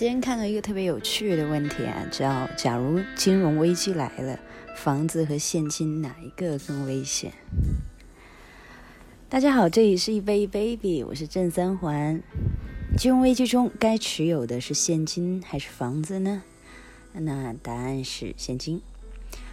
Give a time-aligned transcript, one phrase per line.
[0.00, 4.40] 今天看到一个特别有趣的问题啊，叫“假如金融危机来了，
[4.74, 7.34] 房子和现金哪一个更危险？”
[9.28, 12.22] 大家好，这里是一杯 baby，我是郑三环。
[12.96, 16.44] 金融危机中该持有的是现金还是房子呢？
[17.12, 18.80] 那答案是现金。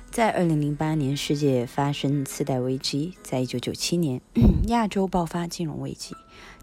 [0.09, 4.19] 在二零零八年，世界发生次贷危机；在一九九七年，
[4.67, 6.15] 亚洲爆发金融危机。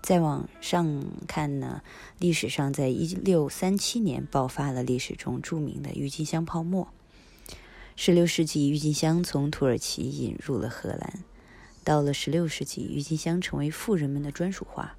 [0.03, 1.83] 再往上看呢，
[2.19, 6.89] 历史上在一六三七年爆发了历史中著名的郁金香泡沫。
[7.95, 11.21] 十六世纪，郁金香从土耳其引入了荷兰。
[11.85, 14.97] 到了十六世纪，郁金香成为富人们的专属花，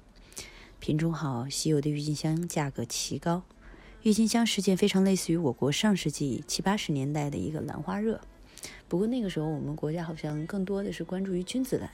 [0.80, 3.42] 品种好、稀有的郁金香价格奇高。
[4.02, 8.20] 郁金香事件非常类似于我国上世纪七八十年代的一个兰花热。
[8.88, 11.90] 不过那个时候，我们国家好像更多的是关注于君子兰，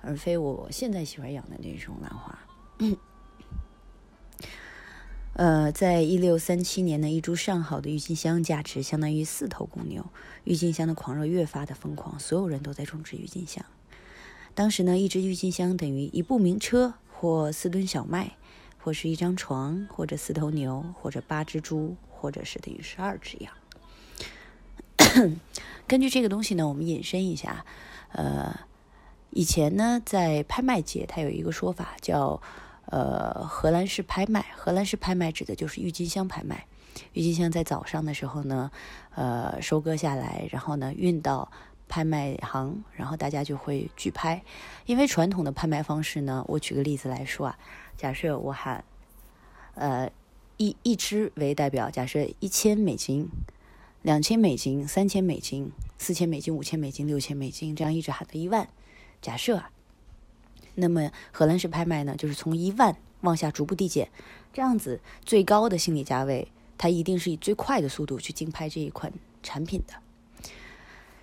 [0.00, 2.38] 而非我现在喜欢养的那种兰花。
[5.34, 10.04] 呃，在一六三七年呢，一株上好的郁金香价值相当于四头公牛。
[10.44, 13.64] 郁金香的狂热越发的疯狂，所有人都在种植郁金香。
[14.54, 18.36] 当时呢，一只郁金香等于一部名车，或四吨小麦，
[18.78, 23.52] 或是一张床，或者四头牛，或者八只猪，或者是等于十二只羊。
[25.86, 27.64] 根据这个东西呢，我们引申一下，
[28.12, 28.60] 呃，
[29.30, 32.40] 以前呢，在拍卖界，它有一个说法叫，
[32.86, 34.46] 呃，荷兰式拍卖。
[34.56, 36.66] 荷兰式拍卖指的就是郁金香拍卖。
[37.12, 38.70] 郁金香在早上的时候呢，
[39.14, 41.50] 呃，收割下来，然后呢，运到
[41.88, 44.42] 拍卖行，然后大家就会举拍。
[44.86, 47.58] 因为传统的拍卖方式呢，我举个例子来说啊，
[47.96, 48.84] 假设我喊，
[49.74, 50.10] 呃，
[50.56, 53.28] 一一只为代表，假设一千美金。
[54.02, 58.66] 两千美金、三千美金、四千美金、五千美金、六千美金，这样一直喊到一万。
[59.20, 59.70] 假设啊，
[60.74, 64.10] 那么荷兰式拍卖呢，就是从一万往下逐步递减，
[64.54, 66.48] 这样子最高的心理价位，
[66.78, 69.94] 它一定是以最快的速度去竞拍这一款产品的。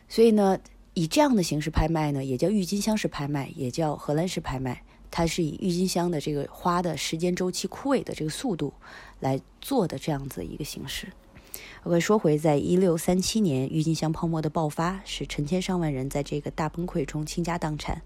[0.08, 0.60] 所以呢，
[0.94, 8.72] 以这样的形式拍卖呢，也叫郁金香式拍卖，也叫荷兰式拍卖，它是以郁金香的这个花的时间周期枯萎的这个速度
[9.20, 11.08] 来做的这样子一个形式。
[11.84, 18.02] OK，说回，在一六三七年，郁金香泡沫的爆发，使成千上万人在这个大崩溃中倾家荡产。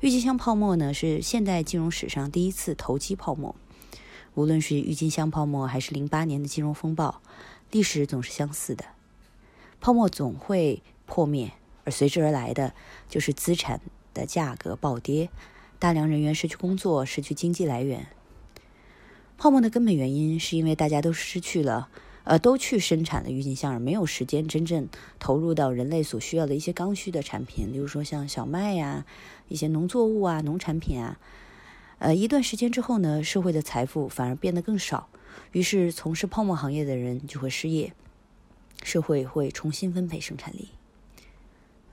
[0.00, 3.54] 郁金香泡沫呢，是现代金融史上第一次投机泡沫。
[4.34, 7.22] 无论是郁金香泡沫，还是零八年的金融风暴，
[7.70, 8.84] 历史总是相似的。
[9.80, 11.52] 泡沫总会破灭，
[11.84, 12.74] 而随之而来的
[13.08, 13.80] 就是资产
[14.12, 15.30] 的价格暴跌，
[15.78, 18.08] 大量人员失去工作，失去经济来源。
[19.38, 21.88] 泡沫的根本原因，是因为大家都失去了。
[22.28, 24.86] 呃，都去生产了郁金香，而没有时间真正
[25.18, 29.06] 投入到人类所需要的一些刚需的产品，例如说像小麦呀、
[29.48, 31.18] 一些农作物啊、农产品啊。
[32.00, 35.08] 呃，一段时间之后呢，社会的财富反而变得更少，
[35.52, 37.94] 于是从事泡沫行业的人就会失业，
[38.82, 40.68] 社会会重新分配生产力。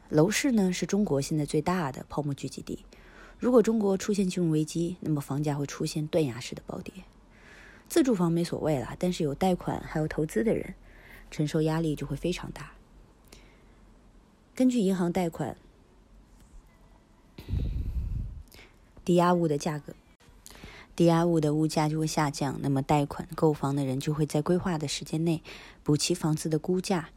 [0.09, 2.79] 楼市呢，是中国现在最大的泡沫聚集地。
[3.39, 6.93] 如果中国出现金融危机，那么房价会出现断崖式的暴跌。
[7.95, 10.75] 自住房没所谓了，但是有贷款还有投资的人，
[11.31, 12.73] 承受压力就会非常大。
[14.53, 15.55] 根据银行贷款，
[19.05, 19.93] 抵押物的价格，
[20.93, 25.41] 抵押物的物价就会下降，那么贷款购房的人就会在规划的时间内
[25.81, 27.11] 补齐房子的估价，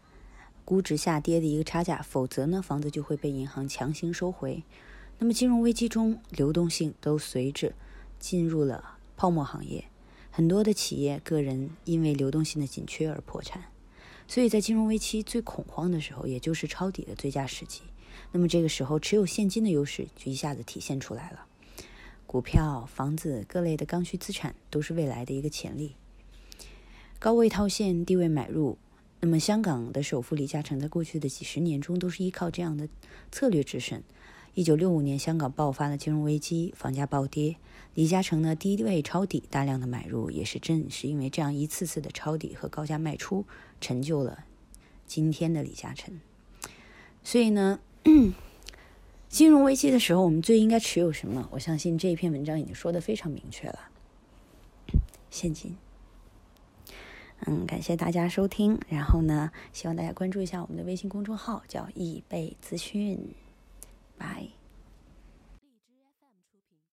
[0.64, 4.62] 估值下跌的一个差价，否则呢，房子就会被银行强行收回。
[5.18, 7.72] 那么金融危机中，流动性都随着
[8.20, 9.86] 进入了泡沫行业。
[10.38, 13.64] 很多的企业、个人因为流动性的紧缺而破产，
[14.28, 17.80] 所以在金融危机最恐慌的时候，也就是抄底的最佳时机。
[18.30, 21.44] 那么这个时候，持有现金的优势就一下子体现出来了。
[22.24, 25.96] 股票、房子各类的刚需资产都是未来的一个潜力。
[27.18, 28.78] 高位套现、低位买入。
[29.18, 32.88] 那么香港的首富李嘉诚在过去的几十年中都是依靠这样的
[33.32, 34.04] 策略制胜。
[34.54, 37.56] 一九六五年，香港爆发了金融危机，房价暴跌。
[37.94, 43.44] 李嘉诚呢，低位抄底，大量的买入，也是正是因为这样一次次的抄底和高价卖出，
[43.80, 44.44] 成就了
[45.06, 46.20] 今天的李嘉诚。
[47.22, 47.80] 所以呢，
[49.28, 51.48] 金融危机的时候，我们最应该持有什么？
[51.52, 53.90] 我相信这一篇文章已经说的非常明确了，
[55.30, 55.76] 现金。
[57.46, 63.34] 嗯，感谢大家收听，然后呢，希望大家关注一下我们的微信公众号，叫易贝资讯。
[64.18, 64.57] Bye.